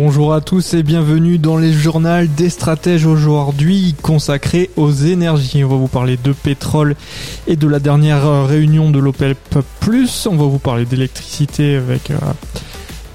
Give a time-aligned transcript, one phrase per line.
[0.00, 5.64] Bonjour à tous et bienvenue dans les journaux des stratèges aujourd'hui consacrés aux énergies.
[5.64, 6.94] On va vous parler de pétrole
[7.48, 9.36] et de la dernière réunion de l'OPEP+.
[10.26, 12.16] On va vous parler d'électricité avec euh,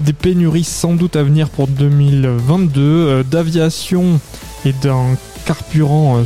[0.00, 4.18] des pénuries sans doute à venir pour 2022, euh, d'aviation
[4.64, 6.24] et d'un carburant euh,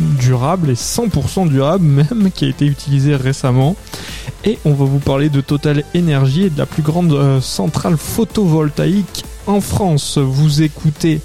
[0.00, 3.76] durable et 100% durable même qui a été utilisé récemment.
[4.46, 9.24] Et on va vous parler de Total Energy et de la plus grande centrale photovoltaïque
[9.46, 10.18] en France.
[10.18, 11.20] Vous écoutez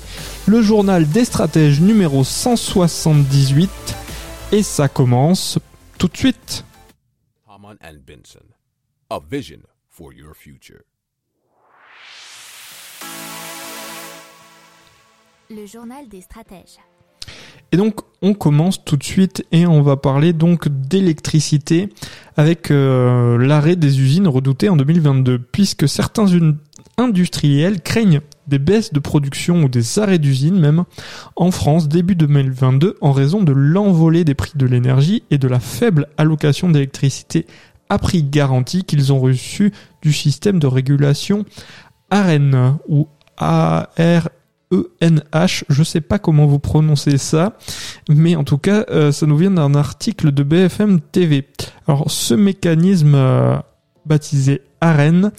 [0.46, 3.70] le journal des stratèges numéro 178
[4.52, 5.60] et ça commence
[5.98, 6.66] tout de suite.
[7.48, 8.46] Haman and Benson,
[9.10, 10.82] a vision for your future.
[15.50, 16.78] Le journal des stratèges.
[17.72, 21.90] Et donc on commence tout de suite et on va parler donc d'électricité
[22.38, 26.28] avec euh, l'arrêt des usines redoutées en 2022 puisque certains
[26.98, 30.84] industriels craignent des baisses de production ou des arrêts d'usines même
[31.36, 35.60] en France début 2022 en raison de l'envolée des prix de l'énergie et de la
[35.60, 37.46] faible allocation d'électricité
[37.90, 41.46] à prix garanti qu'ils ont reçu du système de régulation
[42.10, 43.88] AREN ou AR
[44.72, 47.58] ENH, je sais pas comment vous prononcez ça,
[48.10, 51.48] mais en tout cas, euh, ça nous vient d'un article de BFM TV.
[51.88, 53.58] Alors, ce mécanisme euh,
[54.08, 55.32] baptisé AREN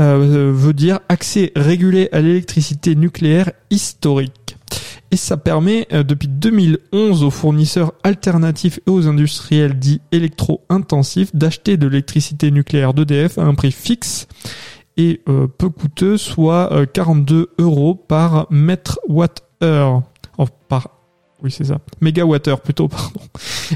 [0.00, 4.56] euh, veut dire accès régulé à l'électricité nucléaire historique.
[5.10, 11.86] Et ça permet depuis 2011 aux fournisseurs alternatifs et aux industriels dits électro-intensifs d'acheter de
[11.86, 14.26] l'électricité nucléaire d'EDF à un prix fixe
[14.96, 20.02] et euh, peu coûteux, soit 42 euh, euros par mètre watt heure.
[21.42, 21.78] Oui, c'est ça.
[22.00, 23.20] Mégawattheure plutôt, pardon.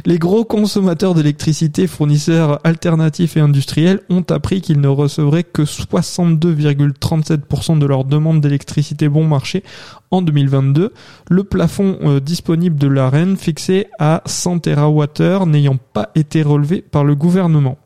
[0.04, 7.78] Les gros consommateurs d'électricité, fournisseurs alternatifs et industriels ont appris qu'ils ne recevraient que 62,37%
[7.78, 9.65] de leur demande d'électricité bon marché
[10.12, 10.93] en 2022.
[11.28, 17.03] Le plafond euh, disponible de l'AREN fixé à 100 TWh n'ayant pas été relevé par
[17.03, 17.78] le gouvernement.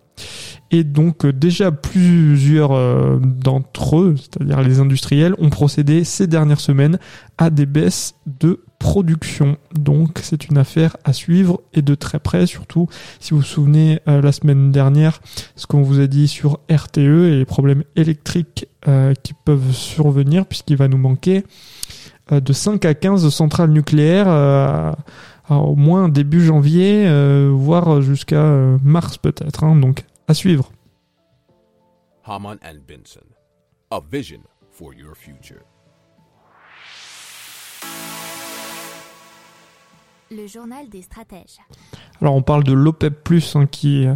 [0.71, 6.61] Et donc euh, déjà plusieurs euh, d'entre eux, c'est-à-dire les industriels, ont procédé ces dernières
[6.61, 6.99] semaines
[7.39, 9.57] à des baisses de production.
[9.73, 12.89] Donc c'est une affaire à suivre et de très près, surtout
[13.21, 15.21] si vous vous souvenez euh, la semaine dernière
[15.55, 18.67] ce qu'on vous a dit sur RTE et les problèmes électriques
[19.23, 21.45] qui peuvent survenir puisqu'il va nous manquer
[22.31, 24.97] de 5 à 15 centrales nucléaires
[25.51, 27.07] au moins début janvier,
[27.51, 28.43] voire jusqu'à
[28.83, 29.65] mars peut-être.
[29.65, 29.77] Hein.
[29.77, 30.73] donc à suivre.
[32.25, 33.27] Haman and Benson,
[33.91, 35.65] a vision for your future.
[40.33, 41.59] Le journal des stratèges.
[42.21, 44.15] Alors on parle de l'OPEP+, hein, qui, euh,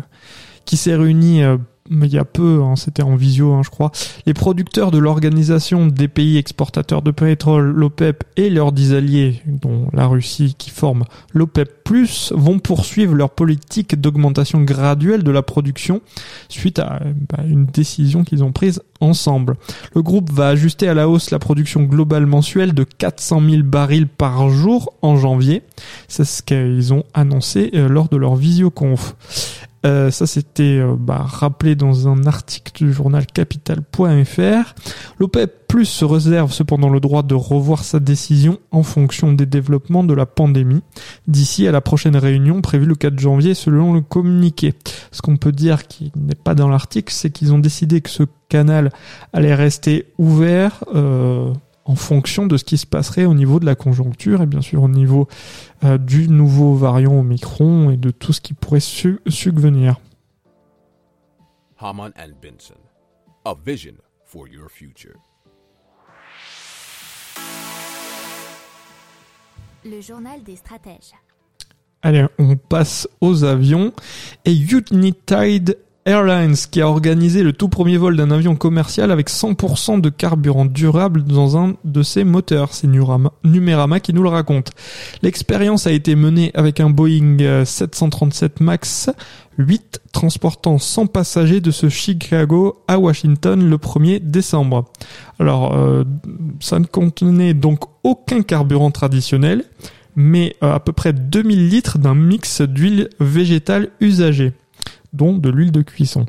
[0.65, 1.59] qui s'est réuni euh,
[1.91, 3.93] mais il y a peu, hein, c'était en visio, hein, je crois.
[4.25, 9.89] Les producteurs de l'organisation des pays exportateurs de pétrole, l'OPEP, et leurs dix alliés, dont
[9.93, 11.69] la Russie qui forme l'OPEP+,
[12.31, 16.01] vont poursuivre leur politique d'augmentation graduelle de la production
[16.49, 19.57] suite à bah, une décision qu'ils ont prise ensemble.
[19.95, 24.09] Le groupe va ajuster à la hausse la production globale mensuelle de 400 000 barils
[24.09, 25.63] par jour en janvier.
[26.09, 29.15] C'est ce qu'ils ont annoncé euh, lors de leur visioconf.
[29.85, 34.75] Euh, ça, c'était euh, bah, rappelé dans un article du journal capital.fr.
[35.19, 40.05] L'OPEP Plus se réserve cependant le droit de revoir sa décision en fonction des développements
[40.05, 40.83] de la pandémie
[41.27, 44.75] d'ici à la prochaine réunion prévue le 4 janvier selon le communiqué.
[45.11, 48.23] Ce qu'on peut dire qui n'est pas dans l'article, c'est qu'ils ont décidé que ce
[48.49, 48.93] canal
[49.33, 51.53] allait rester ouvert euh,
[51.85, 54.83] en fonction de ce qui se passerait au niveau de la conjoncture et bien sûr
[54.83, 55.29] au niveau
[55.85, 59.97] euh, du nouveau variant Omicron et de tout ce qui pourrait su subvenir.
[61.85, 62.79] Haman and Benson,
[63.45, 65.17] a vision for your future.
[69.85, 71.13] Le journal des stratèges.
[72.01, 73.93] Allez, on passe aux avions.
[74.47, 75.77] Et United
[76.07, 80.67] Airlines qui a organisé le tout premier vol d'un avion commercial avec 100% de carburant
[80.67, 82.75] durable dans un de ses moteurs.
[82.75, 84.73] C'est Numérama qui nous le raconte.
[85.23, 89.11] L'expérience a été menée avec un Boeing euh, 737 MAX
[89.57, 94.85] 8 transportant 100 passagers de ce Chicago à Washington le 1er décembre.
[95.39, 96.05] Alors, euh,
[96.61, 99.65] ça ne contenait donc aucun carburant traditionnel,
[100.17, 104.53] mais euh, à peu près 2000 litres d'un mix d'huile végétale usagée
[105.15, 106.27] dont de l'huile de cuisson.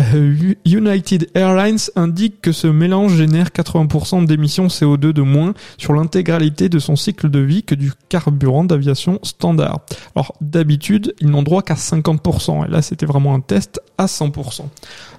[0.00, 6.68] Euh, United Airlines indique que ce mélange génère 80% d'émissions CO2 de moins sur l'intégralité
[6.68, 9.80] de son cycle de vie que du carburant d'aviation standard.
[10.14, 14.62] Alors d'habitude, ils n'ont droit qu'à 50%, et là c'était vraiment un test à 100%.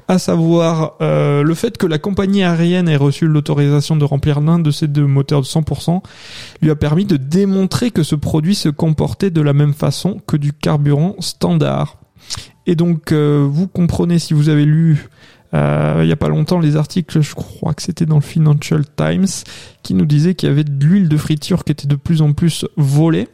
[0.07, 4.59] À savoir euh, le fait que la compagnie aérienne ait reçu l'autorisation de remplir l'un
[4.59, 6.01] de ces deux moteurs de 100%
[6.61, 10.37] lui a permis de démontrer que ce produit se comportait de la même façon que
[10.37, 11.97] du carburant standard.
[12.65, 15.07] Et donc, euh, vous comprenez si vous avez lu
[15.53, 18.83] euh, il y a pas longtemps les articles, je crois que c'était dans le Financial
[18.97, 19.27] Times,
[19.83, 22.33] qui nous disait qu'il y avait de l'huile de friture qui était de plus en
[22.33, 23.29] plus volée.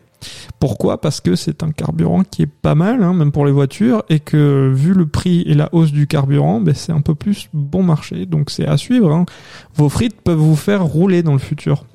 [0.59, 1.01] Pourquoi?
[1.01, 4.19] Parce que c'est un carburant qui est pas mal, hein, même pour les voitures, et
[4.19, 7.81] que vu le prix et la hausse du carburant, ben, c'est un peu plus bon
[7.81, 8.27] marché.
[8.27, 9.11] Donc c'est à suivre.
[9.11, 9.25] hein.
[9.73, 11.85] Vos frites peuvent vous faire rouler dans le futur.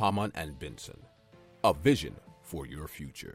[0.00, 0.98] Benson.
[1.62, 2.12] A vision
[2.42, 3.34] for your future.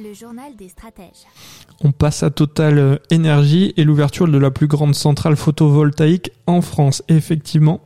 [0.00, 1.26] Le journal des stratèges.
[1.82, 6.60] On passe à Total euh, Énergie et l'ouverture de la plus grande centrale photovoltaïque en
[6.60, 7.02] France.
[7.08, 7.80] Effectivement,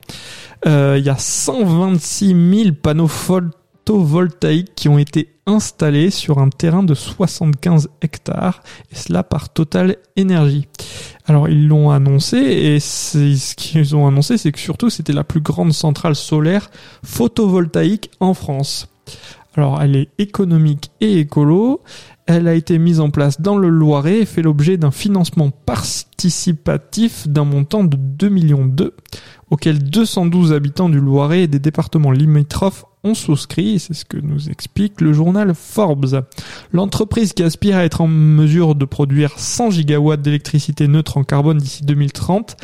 [0.67, 6.82] euh, il y a 126 000 panneaux photovoltaïques qui ont été installés sur un terrain
[6.82, 10.69] de 75 hectares, et cela par Total Énergie.
[11.25, 15.41] Alors ils l'ont annoncé, et ce qu'ils ont annoncé, c'est que surtout c'était la plus
[15.41, 16.70] grande centrale solaire
[17.03, 18.88] photovoltaïque en France.
[19.54, 21.82] Alors elle est économique et écolo,
[22.26, 27.28] elle a été mise en place dans le Loiret et fait l'objet d'un financement participatif
[27.28, 28.93] d'un montant de 2 millions d'euros,
[29.50, 34.49] auquel 212 habitants du Loiret et des départements limitrophes ont souscrit, c'est ce que nous
[34.49, 36.25] explique le journal Forbes.
[36.72, 41.58] L'entreprise qui aspire à être en mesure de produire 100 gigawatts d'électricité neutre en carbone
[41.58, 42.56] d'ici 2030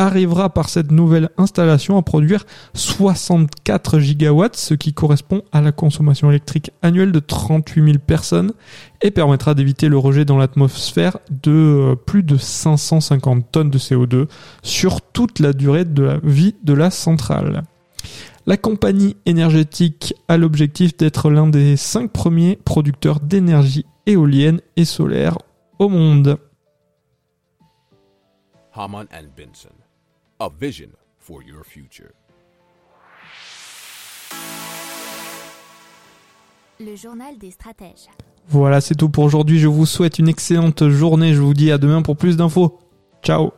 [0.00, 6.30] arrivera par cette nouvelle installation à produire 64 gigawatts, ce qui correspond à la consommation
[6.30, 8.52] électrique annuelle de 38 000 personnes
[9.02, 14.26] et permettra d'éviter le rejet dans l'atmosphère de euh, plus de 550 tonnes de CO2
[14.62, 17.62] sur toute la durée de la vie de la centrale.
[18.46, 25.36] La compagnie énergétique a l'objectif d'être l'un des cinq premiers producteurs d'énergie éolienne et solaire
[25.78, 26.38] au monde.
[28.72, 29.74] Haman and Benson.
[30.38, 32.12] A vision for your future.
[36.78, 38.08] Le journal des stratèges.
[38.48, 39.58] Voilà, c'est tout pour aujourd'hui.
[39.58, 41.34] Je vous souhaite une excellente journée.
[41.34, 42.78] Je vous dis à demain pour plus d'infos.
[43.22, 43.50] Ciao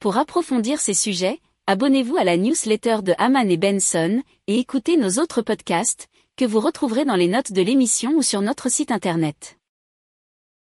[0.00, 1.38] Pour approfondir ces sujets,
[1.68, 6.60] abonnez-vous à la newsletter de Haman et Benson et écoutez nos autres podcasts que vous
[6.60, 9.59] retrouverez dans les notes de l'émission ou sur notre site internet.